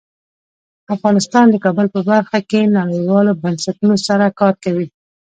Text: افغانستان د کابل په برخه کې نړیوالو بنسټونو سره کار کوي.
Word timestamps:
افغانستان 0.95 1.45
د 1.49 1.55
کابل 1.65 1.87
په 1.95 1.99
برخه 2.09 2.39
کې 2.49 2.71
نړیوالو 2.77 3.39
بنسټونو 3.43 3.95
سره 4.07 4.25
کار 4.39 4.53
کوي. 4.63 4.87